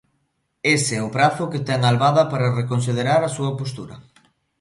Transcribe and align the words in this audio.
Ese 0.75 0.93
é 0.99 1.03
o 1.07 1.13
prazo 1.15 1.49
que 1.51 1.63
ten 1.67 1.81
Albada 1.83 2.23
para 2.31 2.55
reconsiderar 2.61 3.21
a 3.23 3.33
súa 3.35 3.51
postura. 3.59 3.95